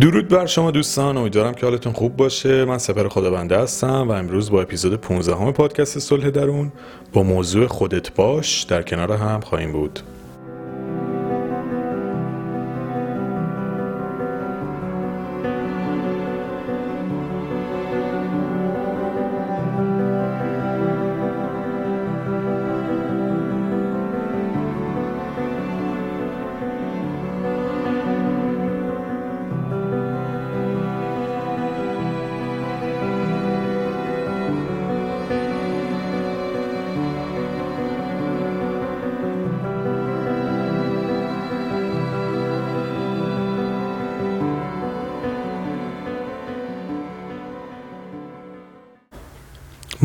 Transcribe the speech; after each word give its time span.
درود 0.00 0.28
بر 0.28 0.46
شما 0.46 0.70
دوستان 0.70 1.16
امیدوارم 1.16 1.54
که 1.54 1.66
حالتون 1.66 1.92
خوب 1.92 2.16
باشه. 2.16 2.64
من 2.64 2.78
سپر 2.78 3.08
خدابنده 3.08 3.58
هستم 3.58 4.08
و 4.08 4.12
امروز 4.12 4.50
با 4.50 4.62
اپیزود 4.62 4.94
15 4.94 5.36
همه 5.36 5.52
پادکست 5.52 5.98
صلح 5.98 6.30
درون 6.30 6.72
با 7.12 7.22
موضوع 7.22 7.66
خودت 7.66 8.14
باش 8.14 8.62
در 8.62 8.82
کنار 8.82 9.12
هم 9.12 9.40
خواهیم 9.40 9.72
بود. 9.72 10.00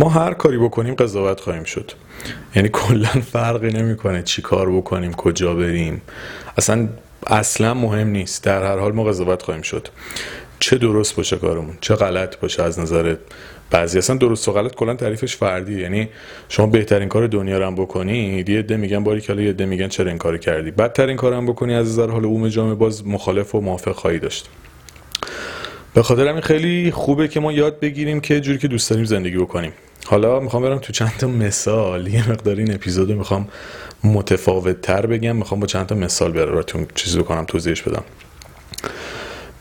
ما 0.02 0.10
هر 0.10 0.34
کاری 0.34 0.58
بکنیم 0.58 0.96
قضاوت 0.96 1.40
خواهیم 1.40 1.64
شد. 1.64 1.92
یعنی 2.56 2.70
کلا 2.70 3.08
فرقی 3.08 3.70
نمی‌کنه 3.70 4.24
چی 4.24 4.42
کار 4.42 4.72
بکنیم 4.72 5.14
کجا 5.14 5.56
بریم. 5.56 6.02
اصلا 6.58 6.88
اصلا 7.28 7.74
مهم 7.74 8.08
نیست. 8.08 8.44
در 8.44 8.64
هر 8.64 8.78
حال 8.78 8.92
ما 8.92 9.04
قضاوت 9.04 9.42
خواهیم 9.42 9.62
شد. 9.62 9.88
چه 10.60 10.78
درست 10.78 11.16
باشه 11.16 11.36
کارمون 11.36 11.78
چه 11.82 11.96
غلط 11.96 12.40
باشه 12.40 12.64
از 12.64 12.80
نظر 12.80 13.16
بعضی 13.72 13.98
اصلا 13.98 14.16
درست 14.16 14.48
و 14.48 14.52
غلط 14.52 14.76
کلا 14.76 14.96
تعریفش 14.96 15.36
فردی 15.36 15.82
یعنی 15.82 16.10
شما 16.50 16.66
بهترین 16.66 17.10
کار 17.10 17.28
دنیا 17.28 17.58
رو 17.58 17.66
هم 17.66 17.76
بکنی 17.76 18.44
یه 18.48 18.60
عده 18.60 18.78
میگن 18.78 19.04
باری 19.04 19.22
کلا 19.22 19.42
یه 19.42 19.50
عده 19.50 19.66
میگن 19.66 19.88
چرا 19.88 20.10
این 20.10 20.18
کار 20.18 20.38
کردی؟ 20.38 20.72
بدترین 20.72 21.18
کارم 21.18 21.46
بکنی 21.46 21.74
از 21.74 21.88
نظر 21.88 22.10
حال 22.10 22.26
عموم 22.26 22.48
جامعه 22.48 22.76
باز 22.76 23.08
مخالف 23.08 23.56
و 23.56 23.62
موافق 23.62 23.92
خواهی 23.92 24.20
داشت. 24.20 24.50
به 25.94 26.04
خاطر 26.04 26.28
همین 26.28 26.42
خیلی 26.42 26.92
خوبه 26.92 27.28
که 27.28 27.40
ما 27.40 27.52
یاد 27.52 27.80
بگیریم 27.80 28.20
که 28.20 28.42
جوری 28.42 28.58
که 28.58 28.68
دوست 28.68 28.90
داریم 28.90 29.06
زندگی 29.06 29.38
بکنیم. 29.38 29.74
حالا 30.06 30.40
می‌خوام 30.40 30.64
برم 30.64 30.80
تو 30.80 30.94
چند 30.94 31.14
تا 31.20 31.28
مثال 31.28 32.08
یه 32.08 32.30
مقدار 32.30 32.56
این 32.56 32.74
اپیزود 32.74 33.12
می‌خوام 33.12 33.48
متفاوت 34.04 34.82
تر 34.82 35.06
بگم 35.06 35.36
می‌خوام 35.36 35.60
با 35.60 35.68
چند 35.68 35.86
تا 35.86 35.96
مثال 35.96 36.32
براتون 36.32 36.88
چیزی 36.96 37.20
بکنم 37.20 37.46
توضیحش 37.46 37.82
بدم. 37.82 38.04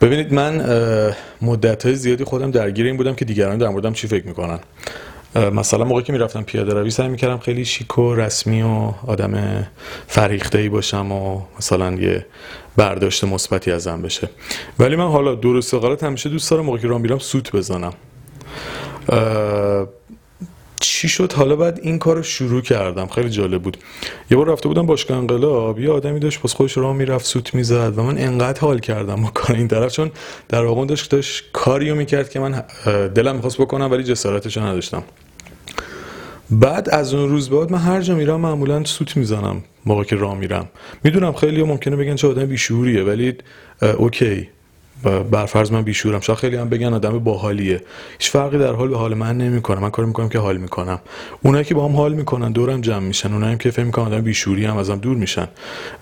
ببینید 0.00 0.32
من 0.32 0.64
مدت 1.42 1.86
های 1.86 1.94
زیادی 1.94 2.24
خودم 2.24 2.50
درگیر 2.50 2.86
این 2.86 2.96
بودم 2.96 3.14
که 3.14 3.24
دیگران 3.24 3.58
در 3.58 3.68
موردم 3.68 3.92
چی 3.92 4.06
فکر 4.06 4.26
می‌کنن. 4.26 4.58
مثلا 5.34 5.84
موقعی 5.84 6.02
که 6.02 6.12
می‌رفتم 6.12 6.42
پیاده 6.42 6.74
روی 6.74 6.90
سعی 6.90 7.08
می‌کردم 7.08 7.38
خیلی 7.38 7.64
شیک 7.64 7.98
و 7.98 8.14
رسمی 8.14 8.62
و 8.62 8.92
آدم 9.06 9.66
فریخته 10.06 10.58
ای 10.58 10.68
باشم 10.68 11.12
و 11.12 11.40
مثلا 11.58 11.92
یه 11.92 12.26
برداشت 12.76 13.24
مثبتی 13.24 13.72
ازم 13.72 14.02
بشه. 14.02 14.28
ولی 14.78 14.96
من 14.96 15.08
حالا 15.08 15.34
درست 15.34 15.74
و 15.74 15.80
غلط 15.80 16.04
همیشه 16.04 16.28
دوست 16.28 16.50
دارم 16.50 16.64
موقعی 16.64 16.82
که 16.82 16.88
راه 16.88 16.98
میرم 16.98 17.18
سوت 17.18 17.56
بزنم. 17.56 17.92
چی 21.00 21.08
شد؟ 21.08 21.32
حالا 21.32 21.56
بعد 21.56 21.80
این 21.82 21.98
کار 21.98 22.16
رو 22.16 22.22
شروع 22.22 22.60
کردم. 22.60 23.06
خیلی 23.06 23.30
جالب 23.30 23.62
بود. 23.62 23.76
یه 24.30 24.36
بار 24.36 24.48
رفته 24.48 24.68
بودم 24.68 24.86
باشگاه 24.86 25.18
انقلاب 25.18 25.80
یه 25.80 25.90
آدمی 25.90 26.20
داشت 26.20 26.40
پس 26.40 26.54
خودش 26.54 26.76
راه 26.76 26.96
می‌رفت 26.96 27.26
سوت 27.26 27.54
می‌زد 27.54 27.98
و 27.98 28.02
من 28.02 28.18
انقدر 28.18 28.60
حال 28.60 28.78
کردم 28.78 29.22
با 29.22 29.30
کار 29.30 29.56
این 29.56 29.68
طرف 29.68 29.92
چون 29.92 30.10
در 30.48 30.64
واقع 30.64 30.86
داشت 30.86 31.10
داشت 31.10 31.44
کاریو 31.52 31.94
می‌کرد 31.94 32.30
که 32.30 32.40
من 32.40 32.64
دلم 33.14 33.34
می‌خواست 33.34 33.58
بکنم 33.58 33.90
ولی 33.90 34.02
جسارتش 34.02 34.58
نداشتم. 34.58 35.02
بعد 36.50 36.88
از 36.90 37.14
اون 37.14 37.28
روز 37.28 37.50
بعد 37.50 37.72
من 37.72 37.78
هر 37.78 38.00
جا 38.00 38.14
میرم 38.14 38.40
معمولا 38.40 38.84
سوت 38.84 39.16
می‌زنم 39.16 39.62
موقع 39.86 40.04
که 40.04 40.16
راه 40.16 40.36
میرم. 40.36 40.68
می‌دونم 41.04 41.32
خیلی 41.32 41.62
ممکنه 41.62 41.96
بگن 41.96 42.14
چه 42.14 42.28
آدم 42.28 42.46
بیشوریه 42.46 43.02
ولی 43.02 43.34
اوکی. 43.96 44.48
برفرض 45.30 45.72
من 45.72 45.82
بیشورم. 45.82 46.20
شاید 46.20 46.38
خیلی 46.38 46.56
هم 46.56 46.68
بگن 46.68 46.94
آدم 46.94 47.18
باحالیه. 47.18 47.82
هیچ 48.18 48.30
فرقی 48.30 48.58
در 48.58 48.72
حال 48.72 48.88
به 48.88 48.96
حال 48.96 49.14
من 49.14 49.38
نمی‌کنه. 49.38 49.80
من 49.80 49.90
کار 49.90 50.04
می‌کنم 50.04 50.28
که 50.28 50.38
حال 50.38 50.56
می‌کنم. 50.56 50.98
اونایی 51.42 51.64
که 51.64 51.74
با 51.74 51.88
هم 51.88 51.96
حال 51.96 52.12
می‌کنن 52.12 52.52
دورم 52.52 52.80
جمع 52.80 52.98
میشن. 53.06 53.32
اونایی 53.32 53.56
که 53.56 53.70
فکر 53.70 53.84
می‌کنن 53.84 54.04
آدم 54.04 54.20
بیشوری 54.20 54.64
هم 54.64 54.76
ازم 54.76 54.96
دور 54.96 55.16
میشن. 55.16 55.48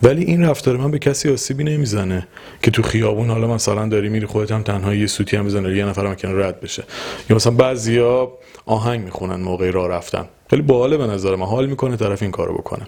ولی 0.03 0.25
این 0.25 0.45
رفتار 0.45 0.77
من 0.77 0.91
به 0.91 0.99
کسی 0.99 1.33
آسیبی 1.33 1.65
نمی‌زنه 1.65 2.29
که 2.63 2.71
تو 2.71 2.83
خیابون 2.83 3.31
حالا 3.31 3.47
مثلا 3.47 3.89
داری 3.89 4.09
میری 4.09 4.27
خودت 4.27 4.53
هم 4.53 4.63
تنها 4.63 4.95
یه 4.95 5.07
سوتی 5.07 5.37
هم 5.37 5.45
بزنه 5.45 5.77
یه 5.77 5.85
نفر 5.85 6.07
مکن 6.07 6.41
رد 6.41 6.61
بشه. 6.61 6.85
یا 7.31 7.37
مثلا 7.37 7.53
بعضیا 7.53 8.33
آهنگ 8.67 9.05
می‌خونن 9.05 9.41
موقع 9.41 9.71
راه 9.71 9.89
رفتن. 9.89 10.25
خیلی 10.51 10.63
باحاله 10.63 10.97
به 10.97 11.07
نظر 11.07 11.37
من. 11.37 11.47
حال 11.47 11.67
می‌کنه 11.67 11.97
طرف 11.97 12.23
این 12.23 12.31
کارو 12.31 12.55
بکنه. 12.55 12.87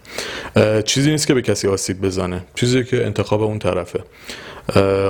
چیزی 0.82 1.10
نیست 1.10 1.26
که 1.26 1.34
به 1.34 1.42
کسی 1.42 1.68
آسیب 1.68 2.00
بزنه. 2.00 2.42
چیزی 2.54 2.84
که 2.84 3.06
انتخاب 3.06 3.42
اون 3.42 3.58
طرفه. 3.58 4.00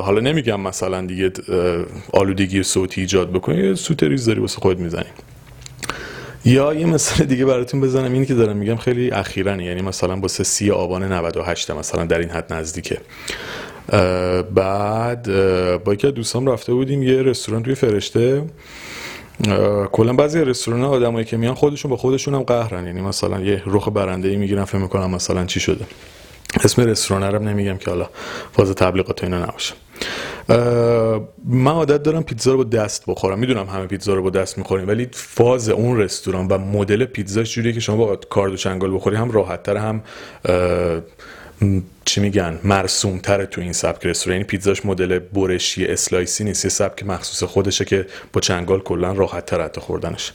حالا 0.04 0.20
نمیگم 0.20 0.60
مثلا 0.60 1.06
دیگه 1.06 1.32
آلودگی 2.12 2.62
صوتی 2.62 3.00
ایجاد 3.00 3.30
بکنی 3.32 3.68
یه 3.68 3.74
سوت 3.74 4.02
ریز 4.02 4.24
داری 4.24 4.40
واسه 4.40 4.60
خود 4.60 4.78
می‌زنی. 4.78 5.04
یا 6.44 6.74
یه 6.74 6.86
مثال 6.86 7.26
دیگه 7.26 7.44
براتون 7.44 7.80
بزنم 7.80 8.12
اینی 8.12 8.26
که 8.26 8.34
دارم 8.34 8.56
میگم 8.56 8.76
خیلی 8.76 9.10
اخیرا 9.10 9.62
یعنی 9.62 9.82
مثلا 9.82 10.16
با 10.16 10.28
سی 10.28 10.70
آبان 10.70 11.12
98 11.12 11.70
مثلا 11.70 12.04
در 12.04 12.18
این 12.18 12.28
حد 12.28 12.52
نزدیکه. 12.52 12.98
بعد 14.54 15.22
با 15.84 15.94
یکی 15.94 16.10
دوستان 16.12 16.46
رفته 16.46 16.74
بودیم 16.74 17.02
یه 17.02 17.22
رستوران 17.22 17.62
توی 17.62 17.74
فرشته. 17.74 18.42
کلا 19.92 20.12
بعضی 20.12 20.40
رستوران 20.40 20.84
آدمایی 20.84 21.24
که 21.24 21.36
میان 21.36 21.54
خودشون 21.54 21.90
با 21.90 21.96
خودشون 21.96 22.34
هم 22.34 22.42
قهرن 22.42 22.86
یعنی 22.86 23.00
مثلا 23.00 23.40
یه 23.40 23.62
رخ 23.66 23.88
برنده 23.88 24.28
ای 24.28 24.36
می‌گیرن 24.36 24.64
فکر 24.64 24.78
می‌کنم 24.78 25.10
مثلا 25.10 25.44
چی 25.44 25.60
شده. 25.60 25.84
اسم 26.64 26.82
رستوران 26.82 27.32
رو 27.34 27.42
نمیگم 27.42 27.76
که 27.76 27.90
حالا 27.90 28.08
فاز 28.52 28.70
تبلیغات 28.70 29.24
اینا 29.24 29.46
نباشه. 29.46 29.74
من 31.44 31.72
عادت 31.72 32.02
دارم 32.02 32.22
پیتزا 32.22 32.52
رو 32.52 32.56
با 32.56 32.64
دست 32.64 33.04
بخورم. 33.06 33.38
می‌دونم 33.38 33.66
همه 33.66 33.86
پیتزا 33.86 34.14
رو 34.14 34.22
با 34.22 34.30
دست 34.30 34.58
می‌خوریم 34.58 34.88
ولی 34.88 35.08
فاز 35.12 35.68
اون 35.68 35.98
رستوران 35.98 36.46
و 36.48 36.58
مدل 36.58 37.04
پیتزاش 37.04 37.54
جوریه 37.54 37.72
که 37.72 37.80
شما 37.80 37.96
با 37.96 38.16
کارد 38.16 38.52
و 38.52 38.56
چنگال 38.56 38.94
بخوری 38.94 39.16
هم 39.16 39.30
راحت 39.30 39.62
تر 39.62 39.76
هم 39.76 40.02
چی 42.04 42.20
میگن 42.20 42.58
مرسوم 42.64 43.18
تره 43.18 43.46
تو 43.46 43.60
این 43.60 43.72
سبک 43.72 44.06
رستوران. 44.06 44.36
یعنی 44.36 44.44
پیتزاش 44.44 44.86
مدل 44.86 45.18
برشی 45.18 45.86
اسلایسی 45.86 46.44
نیست 46.44 46.64
یه 46.64 46.70
سبک 46.70 47.06
مخصوص 47.06 47.42
خودشه 47.42 47.84
که 47.84 48.06
با 48.32 48.40
چنگال 48.40 48.80
کلا 48.80 49.12
راحت 49.12 49.46
تر 49.46 49.60
حتی 49.60 49.80
خوردنش. 49.80 50.32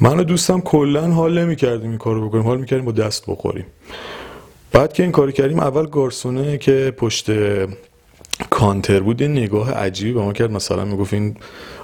من 0.00 0.20
و 0.20 0.24
دوستم 0.24 0.60
کلا 0.60 1.06
حال 1.06 1.38
نمی‌کردیم 1.38 1.90
این 1.90 1.98
کارو 1.98 2.28
بکنیم 2.28 2.44
حال 2.44 2.58
می‌کردیم 2.58 2.84
با 2.84 2.92
دست 2.92 3.24
بخوریم. 3.26 3.66
بعد 4.76 4.92
که 4.92 5.02
این 5.02 5.12
کاری 5.12 5.32
کردیم 5.32 5.60
اول 5.60 5.86
گارسونه 5.86 6.58
که 6.58 6.92
پشت 6.96 7.30
کانتر 8.50 9.00
بود 9.00 9.20
یه 9.20 9.28
نگاه 9.28 9.72
عجیبی 9.72 10.12
به 10.12 10.20
ما 10.20 10.32
کرد. 10.32 10.50
مثلا 10.50 10.84
می‌گفت 10.84 11.14
این 11.14 11.36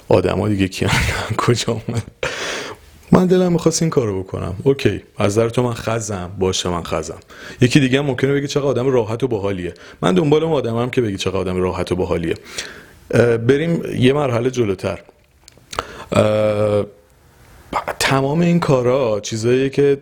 آدما 0.09 0.47
دیگه 0.47 0.67
کیان؟ 0.67 0.91
کجا 1.37 1.73
اومد؟ 1.73 2.03
من 3.11 3.25
دلم 3.25 3.51
می‌خواست 3.51 3.81
این 3.81 3.89
کارو 3.89 4.23
بکنم. 4.23 4.55
اوکی 4.63 5.03
از 5.17 5.31
نظر 5.31 5.49
تو 5.49 5.63
من 5.63 5.73
خزم. 5.73 6.31
باشه 6.39 6.69
من 6.69 6.83
خزم. 6.83 7.17
یکی 7.61 7.79
دیگه 7.79 7.99
هم 7.99 8.05
ممکنه 8.05 8.33
بگی 8.33 8.47
چقدر 8.47 8.65
آدم 8.65 8.87
راحت 8.87 9.23
و 9.23 9.27
باحالیه. 9.27 9.73
من 10.01 10.13
دنبال 10.13 10.43
اون 10.43 10.53
آدمم 10.53 10.89
که 10.89 11.01
بگی 11.01 11.17
چقدر 11.17 11.37
آدم 11.37 11.57
راحت 11.57 11.91
و 11.91 11.95
باحالیه. 11.95 12.35
بریم 13.47 13.83
یه 13.97 14.13
مرحله 14.13 14.51
جلوتر. 14.51 14.99
تمام 17.99 18.39
این 18.39 18.59
کارا 18.59 19.19
چیزاییه 19.19 19.69
که 19.69 19.97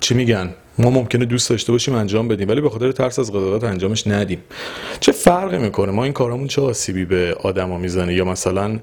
چی 0.00 0.14
میگن؟ 0.14 0.54
ما 0.80 0.90
ممکنه 0.90 1.24
دوست 1.24 1.50
داشته 1.50 1.72
باشیم 1.72 1.94
انجام 1.94 2.28
بدیم 2.28 2.48
ولی 2.48 2.60
به 2.60 2.70
خاطر 2.70 2.92
ترس 2.92 3.18
از 3.18 3.30
قضاوت 3.30 3.64
انجامش 3.64 4.06
ندیم. 4.06 4.38
چه 5.00 5.12
فرقی 5.12 5.58
می‌کنه؟ 5.58 5.92
ما 5.92 6.04
این 6.04 6.12
کارامون 6.12 6.46
چه 6.46 6.62
آسیبی 6.62 7.04
به 7.04 7.36
آدما 7.42 7.78
می‌زنه؟ 7.78 8.14
یا 8.14 8.24
مثلا 8.24 8.78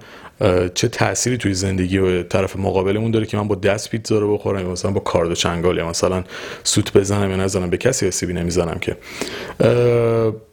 چه 0.73 0.87
تأثیری 0.87 1.37
توی 1.37 1.53
زندگی 1.53 1.97
و 1.97 2.23
طرف 2.23 2.55
مقابلمون 2.55 3.11
داره 3.11 3.25
که 3.25 3.37
من 3.37 3.47
با 3.47 3.55
دست 3.55 3.89
پیتزا 3.89 4.19
رو 4.19 4.33
بخورم؟ 4.33 4.61
یا 4.61 4.71
مثلا 4.71 4.91
با 4.91 4.99
کارد 4.99 5.31
و 5.31 5.35
چنگال 5.35 5.77
یا 5.77 5.89
مثلا 5.89 6.23
سوت 6.63 6.97
بزنم 6.97 7.29
یا 7.29 7.37
نزنم؟ 7.37 7.69
به 7.69 7.77
کسی 7.77 8.07
آسیبی 8.07 8.33
نمی‌زنم 8.33 8.79
که. 8.79 8.95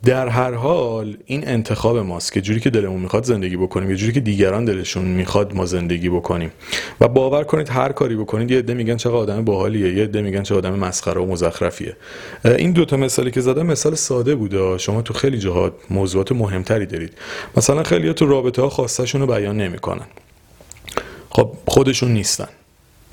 در 0.05 0.29
هر 0.29 0.55
حال 0.55 1.17
این 1.27 1.49
انتخاب 1.49 1.97
ماست 1.99 2.33
که 2.33 2.41
جوری 2.41 2.61
که 2.61 2.71
دلمون 2.71 3.01
می‌خواد 3.01 3.25
زندگی 3.25 3.57
بکنیم 3.57 3.91
یه 3.91 3.97
جوری 3.97 4.13
که 4.13 4.21
دیگران 4.21 4.65
دلشون 4.65 5.05
می‌خواد 5.05 5.55
ما 5.55 5.67
زندگی 5.67 6.09
بکنیم. 6.09 6.51
و 7.01 7.09
باور 7.09 7.45
کنید 7.45 7.69
هر 7.69 7.93
کاری 7.93 8.17
بکنید 8.17 8.51
یه 8.51 8.59
عده 8.59 8.75
میگن 8.75 8.97
چقدر 8.97 9.17
آدم 9.17 9.45
باحالیه 9.45 9.95
یه 9.95 10.05
عده 10.05 10.23
میگن 10.23 10.43
چه 10.43 10.55
آدم 10.55 10.79
مسخره 10.79 11.21
و 11.21 11.27
مزخرفیه. 11.27 11.97
این 12.45 12.73
دوتا 12.73 12.97
مثالی 12.97 13.31
که 13.31 13.41
زدم 13.41 13.67
مثال 13.67 13.95
ساده 13.95 14.35
بوده. 14.35 14.79
شما 14.79 15.03
تو 15.03 15.15
خیلی 15.15 15.39
جاها 15.39 15.73
موضوعات 15.91 16.33
مهمتری 16.33 16.87
دارید. 16.87 17.13
مثلا 17.57 17.83
خیلی 17.83 18.13
تو 18.13 18.27
رابطه 18.27 18.63
ها 18.63 18.69
خواستشون 18.69 19.21
رو 19.21 19.27
بیان 19.27 19.57
نمی‌کنن. 19.57 20.07
خب 21.31 21.53
خودشون 21.67 22.13
نیستن. 22.13 22.49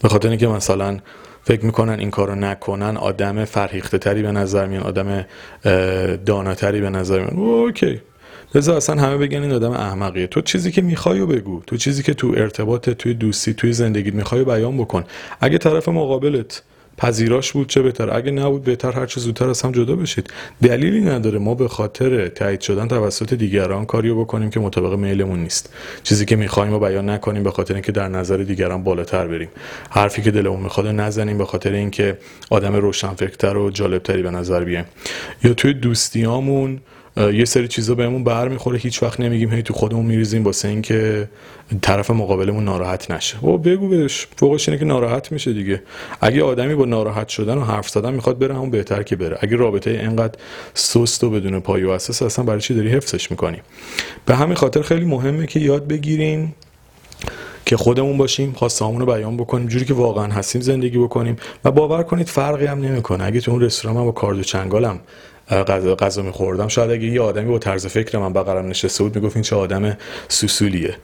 به 0.01 0.09
خاطر 0.09 0.29
اینکه 0.29 0.47
مثلا 0.47 0.99
فکر 1.43 1.65
می‌کنن 1.65 1.99
این 1.99 2.11
کارو 2.11 2.35
نکنن 2.35 2.97
آدم 2.97 3.45
فرهیخته 3.45 3.97
تری 3.97 4.21
به 4.21 4.31
نظر 4.31 4.65
میان 4.65 4.83
آدم 4.83 5.25
داناتری 6.25 6.81
به 6.81 6.89
نظر 6.89 7.19
میان. 7.19 7.33
اوکی. 7.35 8.01
لذا 8.55 8.77
اصلا 8.77 9.01
همه 9.01 9.17
بگن 9.17 9.41
این 9.41 9.51
آدم 9.51 9.71
احمقیه. 9.71 10.27
تو 10.27 10.41
چیزی 10.41 10.71
که 10.71 10.81
می‌خوای 10.81 11.19
و 11.19 11.27
بگو. 11.27 11.61
تو 11.67 11.77
چیزی 11.77 12.03
که 12.03 12.13
تو 12.13 12.33
ارتباط 12.37 12.89
توی 12.89 13.13
دوستی 13.13 13.53
توی 13.53 13.73
زندگیت 13.73 14.13
می‌خوای 14.13 14.43
بیان 14.43 14.77
بکن. 14.77 15.03
اگه 15.41 15.57
طرف 15.57 15.89
مقابلت 15.89 16.63
پذیراش 17.01 17.51
بود 17.51 17.67
چه 17.67 17.81
بهتر. 17.81 18.17
اگه 18.17 18.31
نبود 18.31 18.63
بهتر 18.63 18.91
هر 18.91 19.05
چه 19.05 19.21
زودتر 19.21 19.49
از 19.49 19.61
هم 19.61 19.71
جدا 19.71 19.95
بشید. 19.95 20.33
دلیلی 20.63 21.01
نداره. 21.01 21.39
ما 21.39 21.55
به 21.55 21.67
خاطر 21.67 22.27
تایید 22.27 22.61
شدن 22.61 22.87
توسط 22.87 23.33
دیگران 23.33 23.85
کاریو 23.85 24.21
بکنیم 24.21 24.49
که 24.49 24.59
مطابق 24.59 24.99
میلمون 24.99 25.39
نیست. 25.39 25.73
چیزی 26.03 26.25
که 26.25 26.35
می‌خوایم 26.35 26.73
و 26.73 26.79
بیان 26.79 27.09
نکنیم 27.09 27.43
به 27.43 27.51
خاطر 27.51 27.73
اینکه 27.73 27.91
در 27.91 28.07
نظر 28.07 28.37
دیگران 28.37 28.83
بالاتر 28.83 29.27
بریم. 29.27 29.49
حرفی 29.89 30.21
که 30.21 30.31
دلمون 30.31 30.59
می‌خواد 30.59 30.87
نزنیم 30.87 31.37
به 31.37 31.45
خاطر 31.45 31.71
اینکه 31.71 32.17
آدم 32.49 32.75
روشنفکرتر 32.75 33.57
و 33.57 33.69
جالبتری 33.69 34.21
به 34.21 34.31
نظر 34.31 34.63
بیایم. 34.63 34.85
یا 35.43 35.53
توی 35.53 35.73
دوستیامون 35.73 36.79
یه 37.17 37.45
سری 37.45 37.67
چیزا 37.67 37.95
بهمون 37.95 38.23
برمیخوره 38.23 38.77
هیچ 38.77 39.03
وقت 39.03 39.19
نمیگیم 39.19 39.53
هی 39.53 39.61
تو 39.61 39.73
خودمون 39.73 40.05
میریزیم 40.05 40.43
واسه 40.43 40.67
اینکه 40.67 41.29
طرف 41.81 42.11
مقابلمون 42.11 42.63
ناراحت 42.63 43.11
نشه. 43.11 43.39
و 43.39 43.57
بگو 43.57 43.87
بهش. 43.87 44.27
فوقش 44.35 44.69
اینه 44.69 44.79
که 44.79 44.85
ناراحت 44.85 45.31
میشه 45.31 45.53
دیگه. 45.53 45.83
اگه 46.21 46.43
آدمی 46.43 46.75
با 46.75 46.85
ناراحت 46.85 47.27
شدن 47.27 47.57
و 47.57 47.61
حرف 47.61 47.89
زدن 47.89 48.13
می‌خواد 48.13 48.39
بره 48.39 48.55
همون 48.55 48.69
بهتر 48.69 49.03
که 49.03 49.15
بره. 49.15 49.37
اگه 49.41 49.55
رابطه 49.55 49.91
اینقدر 49.91 50.39
سست 50.73 51.23
و 51.23 51.29
بدون 51.29 51.59
پای 51.59 51.83
و 51.83 51.89
اساس 51.89 52.21
اصلا 52.21 52.45
برای 52.45 52.61
چی 52.61 52.73
داری 52.73 52.89
حفظش 52.89 53.31
می‌کنی؟ 53.31 53.61
به 54.25 54.35
همین 54.35 54.55
خاطر 54.55 54.81
خیلی 54.81 55.05
مهمه 55.05 55.47
که 55.47 55.59
یاد 55.59 55.87
بگیریم 55.87 56.55
که 57.65 57.77
خودمون 57.77 58.17
باشیم 58.17 58.53
خواستهامون 58.53 58.99
رو 58.99 59.05
بیان 59.05 59.37
بکنیم 59.37 59.67
جوری 59.67 59.85
که 59.85 59.93
واقعا 59.93 60.27
هستیم 60.27 60.61
زندگی 60.61 60.97
بکنیم. 60.97 61.35
و 61.65 61.71
باور 61.71 62.03
کنید 62.03 62.27
فرقی 62.27 62.65
هم 62.65 62.81
نمی‌کنه. 62.81 63.23
اگه 63.23 63.41
تو 63.41 63.51
اون 63.51 63.61
رستوران 63.61 64.05
با 64.05 64.11
کارد 64.11 64.39
و 64.39 64.43
چنگالم 64.43 64.99
غذا 65.51 66.21
میخوردم. 66.21 66.67
شاید 66.67 66.91
اگه 66.91 67.03
یه 67.03 67.21
آدمی 67.21 67.51
با 67.51 67.59
طرز 67.59 67.85
فکر 67.85 68.17
من 68.17 68.33
بغلم 68.33 68.67
نشسته 68.67 69.03
بود 69.03 69.15
می‌گفت 69.15 69.35
این 69.35 69.43
چه 69.43 69.55
آدم 69.55 69.97
سوسولیه. 70.27 70.95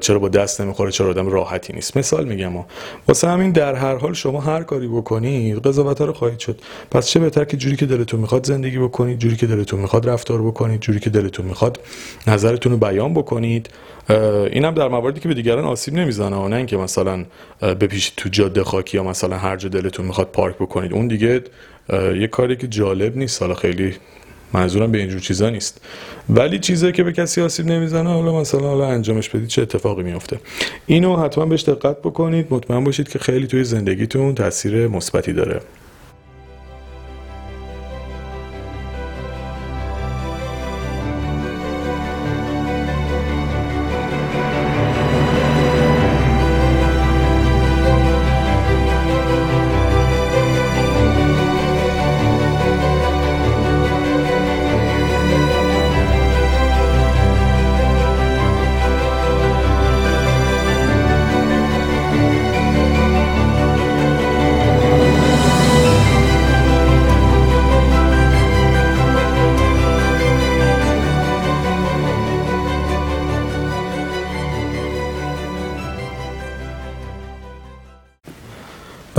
چرا 0.00 0.18
با 0.18 0.28
دست 0.28 0.60
نمی‌خوره 0.60 0.90
چرا 0.90 1.10
آدم 1.10 1.28
راحتی 1.28 1.72
نیست. 1.72 1.96
مثال 1.96 2.24
میگم 2.24 2.56
و 2.56 2.64
واسه 3.08 3.28
همین 3.28 3.52
در 3.52 3.74
هر 3.74 3.96
حال 3.96 4.14
شما 4.14 4.40
هر 4.40 4.62
کاری 4.62 4.88
بکنید 4.88 5.66
قضاوت 5.66 6.00
رو 6.00 6.12
خواهید 6.12 6.38
شد. 6.38 6.60
پس 6.90 7.06
چه 7.06 7.20
بهتر 7.20 7.44
که 7.44 7.56
جوری 7.56 7.76
که 7.76 7.86
دلتون 7.86 8.20
می‌خواد 8.20 8.46
زندگی 8.46 8.78
بکنید 8.78 9.18
جوری 9.18 9.36
که 9.36 9.46
دلتون 9.46 9.80
می‌خواد 9.80 10.08
رفتار 10.08 10.42
بکنید 10.42 10.80
جوری 10.80 11.00
که 11.00 11.10
دلتون 11.10 11.46
می‌خواد 11.46 11.80
نظرتون 12.26 12.72
رو 12.72 12.78
بیان 12.78 13.14
بکنید. 13.14 13.70
اینم 14.50 14.74
در 14.74 14.88
مواردی 14.88 15.20
که 15.20 15.28
به 15.28 15.34
دیگران 15.34 15.64
آسیب 15.64 15.94
نمی‌زنه 15.94 16.36
و 16.36 16.48
نه 16.48 16.56
اینکه 16.56 16.76
مثلا 16.76 17.24
بپیشید 17.62 18.14
تو 18.16 18.28
جاده 18.28 18.64
خاکی 18.64 18.96
یا 18.96 19.04
مثلا 19.04 19.38
هر 19.38 19.56
جا 19.56 19.68
دلتون 19.68 20.06
می‌خواد 20.06 20.26
پارک 20.26 20.56
بکنید. 20.56 20.92
اون 20.92 21.08
دیگه 21.08 21.42
یه 21.92 22.26
کاری 22.26 22.56
که 22.56 22.66
جالب 22.66 23.16
نیست. 23.16 23.42
حالا 23.42 23.54
خیلی 23.54 23.94
منظورم 24.52 24.92
به 24.92 24.98
اینجور 24.98 25.20
چیزا 25.20 25.50
نیست. 25.50 25.80
ولی 26.30 26.58
چیزایی 26.58 26.92
که 26.92 27.04
به 27.04 27.12
کسی 27.12 27.42
آسیب 27.42 27.66
نمی‌زنه 27.66 28.10
حالا 28.10 28.40
مثلا 28.40 28.60
حالا 28.60 28.88
انجامش 28.88 29.28
بدید 29.28 29.48
چه 29.48 29.62
اتفاقی 29.62 30.02
میفته 30.02 30.40
اینو 30.86 31.16
حتما 31.16 31.46
بهش 31.46 31.62
دقت 31.62 31.98
بکنید. 31.98 32.46
مطمئن 32.50 32.84
باشید 32.84 33.08
که 33.08 33.18
خیلی 33.18 33.46
توی 33.46 33.64
زندگیتون 33.64 34.34
تاثیر 34.34 34.88
مثبتی 34.88 35.32
داره. 35.32 35.60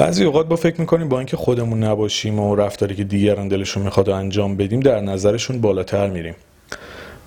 بعضی 0.10 0.24
اوقات 0.24 0.48
با 0.48 0.56
فکر 0.56 0.82
می‌کنیم 0.82 1.10
با 1.10 1.18
اینکه 1.18 1.38
خودمون 1.38 1.84
نباشیم 1.84 2.40
و 2.40 2.56
رفتاری 2.56 2.96
که 2.96 3.04
دیگران 3.04 3.48
دلشون 3.48 3.84
می‌خواد 3.84 4.10
انجام 4.10 4.58
بدیم 4.58 4.80
در 4.80 5.02
نظرشون 5.02 5.62
بالاتر 5.62 6.10
میریم. 6.10 6.36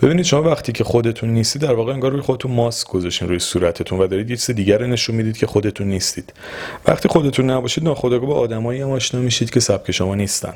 ببینید 0.02 0.24
شما 0.24 0.42
وقتی 0.42 0.72
که 0.72 0.84
خودتون 0.84 1.30
نیستید 1.30 1.62
در 1.62 1.74
واقع 1.74 1.92
انگار 1.92 2.10
روی 2.10 2.20
خودتون 2.20 2.52
ماسک 2.52 2.88
گذاشتین 2.88 3.28
روی 3.28 3.38
صورتتون 3.38 3.98
و 3.98 4.06
دارید 4.06 4.30
یه 4.30 4.36
چیز 4.36 4.50
دیگر 4.50 4.86
نشون 4.86 5.16
می‌دید 5.16 5.36
که 5.36 5.46
خودتون 5.46 5.86
نیستید. 5.86 6.32
وقتی 6.88 7.08
خودتون 7.08 7.50
نباشید 7.50 7.84
ناخودآگاه 7.84 8.28
با 8.28 8.34
آدمایی 8.34 8.80
هم 8.80 8.90
آشنا 8.90 9.20
میشید 9.20 9.50
که 9.50 9.60
سبک 9.60 9.90
شما 9.90 10.14
نیستن. 10.14 10.54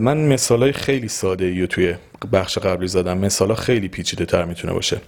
من 0.00 0.16
مثالای 0.16 0.72
خیلی 0.72 1.08
ساده 1.08 1.44
ای 1.44 1.66
توی 1.66 1.94
بخش 2.32 2.58
قبلی 2.58 2.88
زدم. 2.88 3.18
مثالا 3.18 3.54
خیلی 3.54 3.88
پیچیده 3.88 4.24
تر 4.24 4.44
می‌تونه 4.44 4.72
باشه. 4.72 5.00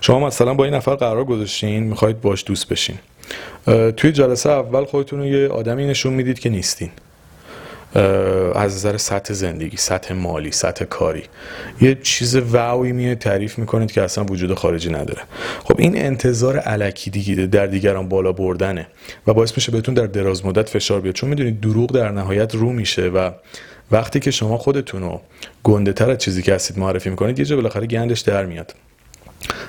شما 0.00 0.26
مثلا 0.26 0.54
با 0.54 0.64
این 0.64 0.74
نفر 0.74 0.94
قرار 0.94 1.24
گذاشتین 1.24 1.82
می‌خواید 1.82 2.20
باش 2.20 2.44
دوست 2.46 2.68
بشین. 2.68 2.96
توی 3.96 4.12
جلسه 4.12 4.50
اول 4.50 4.84
خودتون 4.84 5.18
رو 5.18 5.26
یه 5.26 5.48
آدمی 5.48 5.86
نشون 5.86 6.12
می‌دید 6.12 6.38
که 6.38 6.50
نیستین. 6.50 6.90
از 8.54 8.74
نظر 8.74 8.96
سطح 8.96 9.34
زندگی 9.34 9.76
سطح 9.76 10.14
مالی 10.14 10.52
سطح 10.52 10.84
کاری. 10.84 11.22
یه 11.80 11.94
چیز 11.94 12.36
واوی 12.36 12.92
میه 12.92 13.14
تعریف 13.14 13.58
می‌کنید 13.58 13.92
که 13.92 14.02
اصلا 14.02 14.24
وجود 14.24 14.54
خارجی 14.54 14.90
نداره. 14.90 15.22
خب 15.64 15.74
این 15.78 15.96
انتظار 15.96 16.58
علکی 16.58 17.10
دیگه 17.10 17.34
در 17.34 17.66
دیگران 17.66 18.08
بالا 18.08 18.32
بردنه 18.32 18.86
و 19.26 19.34
باعث 19.34 19.52
میشه 19.56 19.72
بهتون 19.72 19.94
در 19.94 20.06
دراز 20.06 20.46
مدت 20.46 20.68
فشار 20.68 21.00
بیاد. 21.00 21.14
چون 21.14 21.28
می‌دونید 21.28 21.60
دروغ 21.60 21.92
در 21.92 22.10
نهایت 22.10 22.54
رو 22.54 22.72
میشه 22.72 23.08
و 23.08 23.30
وقتی 23.90 24.20
که 24.20 24.30
شما 24.30 24.58
خودتون 24.58 25.02
رو 25.02 25.20
گنده 25.62 25.92
تر 25.92 26.10
از 26.10 26.18
چیزی 26.18 26.42
که 26.42 26.54
هستید 26.54 26.78
معرفی 26.78 27.10
می‌کنید 27.10 27.38
یه 27.38 27.44
جا 27.44 27.56
بالاخره 27.56 27.86
گندش 27.86 28.20
در 28.20 28.44
میاد. 28.44 28.74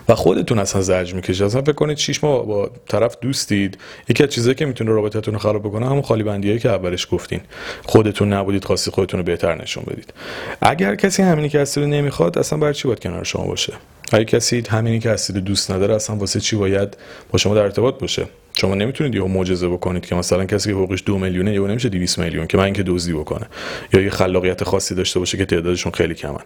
و 0.09 0.15
خودتون 0.15 0.59
اصلا 0.59 0.81
زرج 0.81 1.13
می‌کشید. 1.13 1.43
اصلا 1.43 1.61
فکر 1.61 1.71
کنید 1.71 1.97
6 1.97 2.23
ماه 2.23 2.45
با 2.45 2.71
طرف 2.87 3.17
دوستید. 3.21 3.77
یکی 4.09 4.23
از 4.23 4.29
چیزایی 4.29 4.55
که 4.55 4.65
می‌تونه 4.65 4.91
رابطتون 4.91 5.33
رو 5.33 5.39
خراب 5.39 5.61
بکنه 5.63 5.85
همون 5.85 6.01
خالی 6.01 6.23
بندیایی 6.23 6.59
که 6.59 6.69
اولش 6.69 7.07
گفتین. 7.11 7.39
خودتون 7.83 8.33
نبودید 8.33 8.65
خواستی 8.65 8.91
خودتون 8.91 9.19
رو 9.19 9.25
بهتر 9.25 9.55
نشون 9.55 9.83
بدید. 9.87 10.13
اگر 10.61 10.95
کسی 10.95 11.21
همینی 11.23 11.49
که 11.49 11.59
هستید 11.59 11.83
نمی‌خواد 11.83 12.37
اصلا 12.37 12.59
برای 12.59 12.73
چی 12.73 12.87
باید 12.87 12.99
کنار 12.99 13.23
شما 13.23 13.45
باشه؟ 13.45 13.73
اگه 14.11 14.25
کسی 14.25 14.63
همینی 14.69 14.99
که 14.99 15.09
هستید 15.09 15.37
دوست 15.37 15.71
نداره 15.71 15.95
اصلا 15.95 16.15
واسه 16.15 16.39
چی 16.39 16.55
باید 16.55 16.97
با 17.31 17.37
شما 17.37 17.55
در 17.55 17.61
ارتباط 17.61 17.99
باشه؟ 17.99 18.25
شما 18.57 18.75
نمی‌تونید 18.75 19.15
یهو 19.15 19.27
معجزه 19.27 19.67
بکنید 19.67 20.05
که 20.05 20.15
مثلا 20.15 20.45
کسی 20.45 20.69
که 20.69 20.75
حقوقش 20.75 21.03
دو 21.05 21.17
میلیونه 21.17 21.53
یهو 21.53 21.67
نمیشه 21.67 21.89
200 21.89 22.19
میلیون 22.19 22.47
که 22.47 22.57
من 22.57 22.63
اینکه 22.63 22.83
دزدی 22.83 23.13
بکنه. 23.13 23.45
یا 23.93 24.01
یه 24.01 24.09
خلاقیت 24.09 24.63
خاصی 24.63 24.95
داشته 24.95 25.19
باشه 25.19 25.37
که 25.37 25.45
تعدادشون 25.45 25.91
خیلی 25.91 26.15
کمن. 26.15 26.43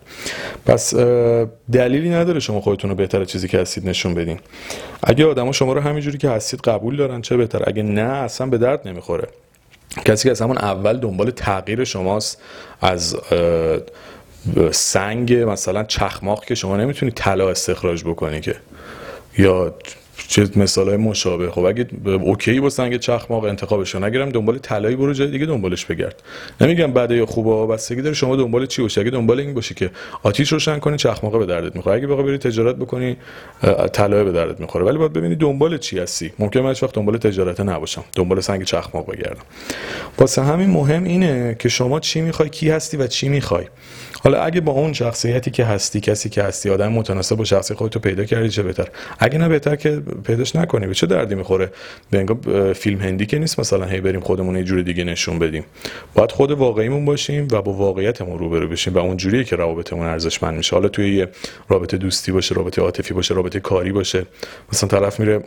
پس 0.66 0.96
دلیلی 1.72 2.10
نداره 2.10 2.40
شما 2.40 2.62
خودتون 2.62 2.90
رو 2.90 2.96
بهتر 2.96 3.26
چیزی 3.26 3.48
که 3.48 3.60
هستید 3.60 3.90
نشون 3.90 4.14
بدین. 4.14 4.40
اگه 5.04 5.26
آدما 5.26 5.52
شما 5.52 5.74
رو 5.74 5.82
همینجوری 5.82 6.18
که 6.18 6.30
هستید 6.30 6.62
قبول 6.62 6.96
دارن 6.96 7.22
چه 7.22 7.38
بهتر؟ 7.38 7.64
اگه 7.68 7.84
نه 7.84 8.02
اصلا 8.02 8.48
به 8.48 8.58
درد 8.58 8.88
نمی‌خوره. 8.88 9.28
کسی 10.06 10.24
که 10.24 10.32
از 10.32 10.42
همون 10.42 10.58
اول 10.58 10.98
دنبال 10.98 11.32
تغییر 11.32 11.84
شماست 11.84 12.42
از 12.82 13.18
سنگ 14.72 15.34
مثلا 15.34 15.84
چخماق 15.84 16.46
که 16.46 16.56
شما 16.56 16.78
نمی‌تونی 16.78 17.12
طلا 17.12 17.50
استخراج 17.50 18.04
بکنی 18.04 18.42
که. 18.42 18.56
یا 19.38 19.76
چه 20.28 20.50
مثال 20.56 20.88
های 20.88 20.98
مشابه. 20.98 21.52
خب 21.52 21.66
اگه 21.66 21.88
اوکی 22.06 22.60
با 22.60 22.70
سنگ 22.70 22.98
چخماق 22.98 23.44
انتخابش 23.44 23.96
نگیرم 23.96 24.30
دنبال 24.30 24.58
طلایی 24.58 24.96
برو 24.96 25.14
جای 25.14 25.28
دیگه 25.28 25.46
دنبالش 25.46 25.86
بگرد. 25.86 26.24
نمیگم 26.62 26.94
بده 26.94 27.16
یا 27.16 27.26
خوبه 27.26 27.74
بستگی 27.74 28.02
داره 28.02 28.16
شما 28.16 28.36
دنبال 28.36 28.66
چی 28.66 28.82
باشی. 28.82 29.02
اگه 29.02 29.10
دنبال 29.10 29.40
این 29.40 29.54
باشی 29.54 29.74
که 29.74 29.92
آتیش 30.24 30.52
روشن 30.52 30.80
کنی 30.80 30.98
چخماق 30.98 31.40
به 31.40 31.46
دردت 31.46 31.76
می‌خوره. 31.76 31.96
اگه 31.96 32.08
بخوای 32.08 32.26
بری 32.26 32.38
تجارت 32.38 32.76
بکنی 32.76 33.18
طلای 33.94 34.24
به 34.24 34.32
دردت 34.32 34.60
می‌خوره. 34.60 34.86
ولی 34.86 34.98
باید 34.98 35.14
ببینی 35.14 35.36
دنبال 35.36 35.78
چی 35.78 36.00
هستی. 36.00 36.34
ممکن 36.40 36.60
من 36.60 36.70
وقت 36.70 36.94
دنبال 36.94 37.18
تجارت 37.18 37.60
نباشم. 37.60 38.04
دنبال 38.16 38.40
سنگ 38.40 38.64
چخماق 38.64 39.12
بگردم. 39.12 39.44
واسه 40.18 40.44
همین 40.44 40.70
مهم 40.70 41.04
اینه 41.04 41.56
که 41.60 41.70
شما 41.70 42.00
چی 42.00 42.22
می‌خوای 42.22 42.50
کی 42.50 42.70
هستی 42.70 42.98
و 42.98 43.08
چی 43.08 43.30
می‌خوای. 43.30 43.66
حالا 44.24 44.42
اگه 44.42 44.62
با 44.62 44.72
اون 44.72 44.94
شخصیتی 44.94 45.52
که 45.52 45.66
هستی 45.66 46.00
کسی 46.00 46.30
که 46.30 46.44
هستی 46.44 46.70
آدم 46.70 46.92
متناسب 46.92 47.36
با 47.36 47.44
شخصی 47.44 47.74
خودتو 47.74 48.00
پیدا 48.00 48.26
کردی 48.26 48.50
چه 48.50 48.64
بهتر؟ 48.64 48.88
اگه 49.20 49.38
نه 49.38 49.50
بهتر 49.50 49.76
که 49.76 50.02
پیداش 50.24 50.56
نکنی. 50.56 50.88
به 50.88 50.94
چه 50.94 51.08
دردی 51.08 51.36
می‌خوره؟ 51.36 51.72
به 52.12 52.74
فیلم 52.74 53.02
هندی 53.02 53.26
که 53.26 53.40
نیست 53.40 53.60
مثلا 53.60 53.86
هی 53.86 54.02
بریم 54.02 54.22
خودمون 54.22 54.56
یه 54.56 54.64
جور 54.64 54.82
دیگه 54.82 55.04
نشون 55.04 55.40
بدیم. 55.40 55.64
باید 56.14 56.32
خود 56.32 56.52
واقعیمون 56.52 57.06
باشیم 57.06 57.48
و 57.52 57.62
با 57.62 57.74
واقعیتمون 57.74 58.40
روبرو 58.40 58.68
بشیم 58.68 58.94
و 58.94 58.98
اون 58.98 59.18
جوریه 59.18 59.44
که 59.44 59.56
روابطمون 59.56 60.06
ارزشمند 60.06 60.58
میشه. 60.58 60.76
حالا 60.76 60.88
توی 60.88 61.16
یه 61.16 61.28
رابطه 61.70 61.98
دوستی 61.98 62.32
باشه 62.32 62.56
رابطه 62.56 62.82
عاطفی 62.82 63.14
باشه 63.14 63.34
رابطه 63.34 63.60
کاری 63.60 63.92
باشه. 63.92 64.26
مثلا 64.74 64.90
طرف 64.90 65.20
میره 65.20 65.44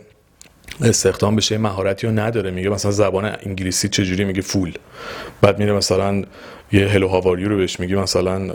استخدام 0.81 1.35
بشه 1.35 1.57
مهارتی 1.57 2.07
رو 2.07 2.13
نداره. 2.13 2.51
میگه 2.51 2.69
مثلا 2.69 2.91
زبان 2.91 3.35
انگلیسی 3.45 3.89
چجوری؟ 3.89 4.23
میگه 4.25 4.41
فول. 4.41 4.73
بعد 5.41 5.59
میره 5.59 5.73
مثلا 5.73 6.23
یه 6.71 6.87
هلو 6.87 7.07
هاواریو 7.07 7.49
رو 7.49 7.57
بهش 7.57 7.79
میگه 7.79 7.95
مثلا 7.95 8.53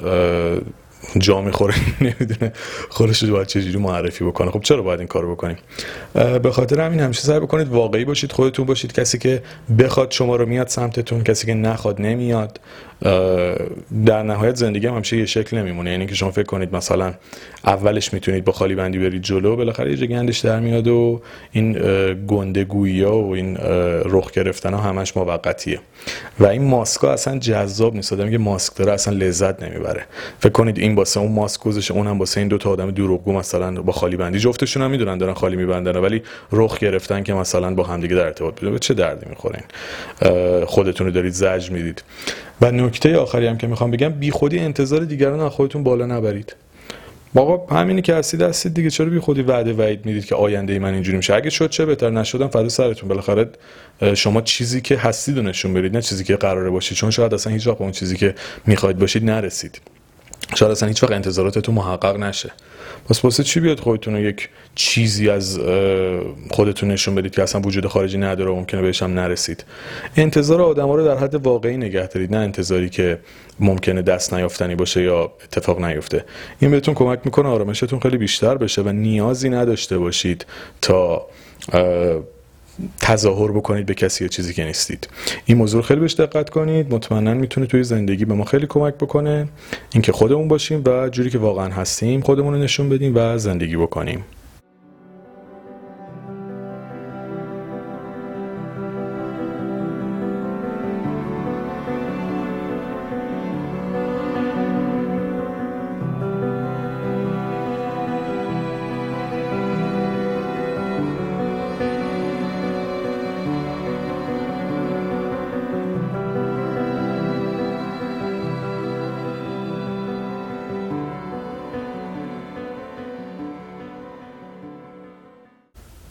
جا 1.18 1.40
می‌خوره. 1.40 1.74
نمی‌دونه 2.00 2.52
خودش 2.88 3.22
رو 3.22 3.32
باید 3.32 3.46
چجوری 3.46 3.78
معرفی 3.78 4.24
بکنه. 4.24 4.50
خب 4.50 4.60
چرا 4.60 4.82
باید 4.82 5.00
این 5.00 5.08
کارو 5.08 5.32
بکنیم؟ 5.34 5.56
به 6.42 6.50
خاطر 6.50 6.80
همین 6.80 7.00
همیشه 7.00 7.22
سعی 7.22 7.40
بکنید 7.40 7.68
واقعی 7.68 8.04
باشید 8.04 8.32
خودتون 8.32 8.66
باشید. 8.66 8.92
کسی 8.92 9.18
که 9.18 9.42
بخواد 9.78 10.10
شما 10.10 10.36
رو 10.36 10.46
میاد 10.46 10.68
سمتتون 10.68 11.24
کسی 11.24 11.46
که 11.46 11.54
نخواد 11.54 12.00
نمیاد. 12.00 12.60
در 14.06 14.22
نهایت 14.22 14.56
زندگی 14.56 14.86
هم 14.86 14.94
همیشه 14.94 15.16
یه 15.16 15.26
شکل 15.26 15.58
نمیمونه. 15.58 15.90
یعنی 15.90 16.06
که 16.06 16.14
شما 16.14 16.30
فکر 16.30 16.46
کنید 16.46 16.76
مثلا 16.76 17.14
اولش 17.64 18.12
می‌تونید 18.12 18.44
با 18.44 18.52
خالی 18.52 18.74
بندی 18.74 18.98
برید 18.98 19.22
جلو 19.22 19.56
بالاخره 19.56 20.00
یه 20.00 20.06
گندش 20.06 20.38
در 20.38 20.60
میاد 20.60 20.88
و 20.88 21.22
این 21.52 21.72
گندگویی 22.26 23.02
ها 23.02 23.18
و 23.18 23.34
این 23.34 23.56
رخ 24.04 24.30
گرفتن 24.30 24.74
ها 24.74 24.80
همش 24.80 25.16
موقتیه. 25.16 25.80
و 26.40 26.46
این 26.46 26.64
ماسک 26.64 27.00
ها 27.00 27.12
اصلا 27.12 27.38
جذاب 27.38 27.94
نیست. 27.94 28.12
آدمی 28.12 28.30
که 28.30 28.38
ماسک 28.38 28.76
داره 28.76 28.92
اصلا 28.92 29.14
لذت 29.14 29.62
نمی‌بره. 29.62 30.04
فکر 30.40 30.52
کنید 30.52 30.78
این 30.78 30.94
واسه 30.94 31.20
اون 31.20 31.32
ماسک 31.32 31.60
گذاشته 31.60 31.94
اونم 31.94 32.18
واسه 32.18 32.40
این 32.40 32.48
دو 32.48 32.58
تا 32.58 32.70
آدم 32.70 32.90
دروغگو 32.90 33.32
مثلا 33.32 33.82
با 33.82 33.92
خالی 33.92 34.16
بندی. 34.16 34.38
جفتشون 34.38 34.82
هم 34.82 34.90
می‌دونن 34.90 35.18
دارن 35.18 35.34
خالی 35.34 35.56
میبندن 35.56 35.96
ولی 35.96 36.22
رخ 36.52 36.78
گرفتن 36.78 37.22
که 37.22 37.34
مثلا 37.34 37.74
با 37.74 37.82
همدیگه 37.82 38.16
در 38.16 38.24
ارتباط 38.24 38.60
بودن 38.60 38.78
چه 38.78 38.94
دردی 38.94 39.26
می‌خورین؟ 39.28 39.62
خودتون 40.66 41.06
رو 41.06 41.12
دارید 41.12 41.32
زج 41.32 41.70
می‌دید. 41.70 42.02
و 42.60 42.70
نکته 42.70 43.16
آخری 43.16 43.46
هم 43.46 43.58
که 43.58 43.66
می‌خوام 43.66 43.90
بگم 43.90 44.08
بیخودی 44.08 44.58
انتظار 44.58 45.04
دیگران 45.04 45.40
از 45.40 45.52
خودتون 45.52 45.82
بالا 45.82 46.06
نبرید. 46.06 46.56
آقا 47.34 47.76
همینی 47.76 48.02
که 48.02 48.14
هستید 48.14 48.42
هستید 48.42 48.74
دیگه. 48.74 48.90
چرا 48.90 49.06
بی 49.06 49.18
خودی 49.18 49.42
وعده 49.42 49.72
وعید 49.72 50.06
می‌دید 50.06 50.24
که 50.24 50.34
آینده 50.34 50.72
ای 50.72 50.78
من 50.78 50.94
اینجوری 50.94 51.16
میشه؟ 51.16 51.34
اگه 51.34 51.50
شد 51.50 51.70
چه 51.70 51.86
بهتر؟ 51.86 52.10
نشدم 52.10 52.48
فدا 52.48 52.68
سرتون. 52.68 53.08
بالاخره 53.08 53.48
شما 54.14 54.40
چیزی 54.40 54.80
که 54.80 54.96
هستید 54.96 55.38
و 55.38 55.42
نشون 55.42 55.74
برید 55.74 55.96
نه 55.96 56.02
چیزی 56.02 56.24
که 56.24 56.36
قراره 56.36 56.70
باشید. 56.70 56.98
چون 56.98 57.10
شاید 57.10 57.34
اصلا 57.34 57.52
هیچ 57.52 57.66
وقت 57.66 57.80
اون 57.80 57.92
چیزی 57.92 58.16
که 58.16 58.34
می‌خواید 58.66 58.98
باشید 58.98 59.24
نرسید. 59.24 59.80
شاید 60.56 60.72
اصلا 60.72 60.88
هیچ 60.88 61.02
وقت 61.02 61.12
انتظاراتتون 61.12 61.74
محقق 61.74 62.16
نشه. 62.16 62.52
پس 63.08 63.24
واسه 63.24 63.42
چی 63.42 63.60
بیاد 63.60 63.80
خودتون 63.80 64.16
یک 64.16 64.48
چیزی 64.74 65.30
از 65.30 65.60
خودتون 66.50 66.90
نشون 66.90 67.14
بدید 67.14 67.32
که 67.32 67.42
اصلا 67.42 67.60
وجود 67.60 67.86
خارجی 67.86 68.18
نداره 68.18 68.50
و 68.50 68.54
ممکنه 68.54 68.82
بهش 68.82 69.02
هم 69.02 69.14
نرسید. 69.14 69.64
انتظار 70.16 70.62
آدما 70.62 70.94
رو 70.94 71.04
در 71.04 71.16
حد 71.16 71.34
واقعی 71.34 71.76
نگه 71.76 72.06
دارید 72.06 72.34
نه 72.34 72.38
انتظاری 72.38 72.88
که 72.88 73.18
ممکنه 73.60 74.02
دست 74.02 74.34
نیافتنی 74.34 74.74
باشه 74.74 75.02
یا 75.02 75.32
اتفاق 75.44 75.84
نیفته. 75.84 76.24
این 76.58 76.70
بهتون 76.70 76.94
کمک 76.94 77.20
می‌کنه 77.24 77.48
آرامشتون 77.48 78.00
خیلی 78.00 78.16
بیشتر 78.16 78.56
بشه 78.56 78.82
و 78.82 78.88
نیازی 78.88 79.48
نداشته 79.48 79.98
باشید 79.98 80.46
تا 80.82 81.26
تظاهر 83.00 83.52
بکنید 83.52 83.86
به 83.86 83.94
کسی 83.94 84.24
یا 84.24 84.28
چیزی 84.28 84.54
که 84.54 84.64
نیستید. 84.64 85.08
این 85.44 85.58
موضوع 85.58 85.82
خیلی 85.82 86.00
بهش 86.00 86.14
دقت 86.14 86.50
کنید. 86.50 86.94
مطمئنا 86.94 87.34
می‌تونه 87.34 87.66
توی 87.66 87.84
زندگی 87.84 88.24
به 88.24 88.34
ما 88.34 88.44
خیلی 88.44 88.66
کمک 88.66 88.94
بکنه. 88.94 89.48
اینکه 89.92 90.12
خودمون 90.12 90.48
باشیم 90.48 90.82
و 90.86 91.08
جوری 91.08 91.30
که 91.30 91.38
واقعا 91.38 91.68
هستیم 91.68 92.20
خودمون 92.20 92.54
رو 92.54 92.60
نشون 92.60 92.88
بدیم 92.88 93.12
و 93.16 93.38
زندگی 93.38 93.76
بکنیم. 93.76 94.24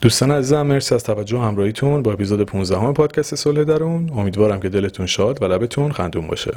دوستان 0.05 0.31
عزیزم 0.31 0.61
مرسی 0.61 0.95
از 0.95 1.03
توجه 1.03 1.39
همراهیتون 1.39 2.01
با 2.01 2.13
اپیزود 2.13 2.41
15 2.41 2.77
همه 2.77 2.93
پادکست 2.93 3.35
صلح 3.35 3.63
درون. 3.63 4.09
امیدوارم 4.15 4.59
که 4.59 4.69
دلتون 4.69 5.05
شاد 5.05 5.41
و 5.41 5.45
لبتون 5.45 5.91
خندون 5.91 6.27
باشه. 6.27 6.43